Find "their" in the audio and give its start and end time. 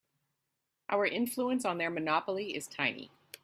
1.77-1.91